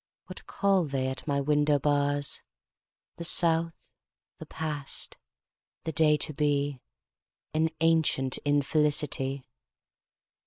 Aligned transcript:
What 0.25 0.47
call 0.47 0.85
they 0.85 1.09
at 1.09 1.27
my 1.27 1.39
window 1.39 1.77
bars? 1.77 2.41
The 3.17 3.23
South, 3.23 3.91
the 4.39 4.47
past, 4.47 5.15
the 5.83 5.91
day 5.91 6.17
to 6.17 6.33
be, 6.33 6.81
An 7.53 7.69
ancient 7.81 8.39
infelicity. 8.43 9.45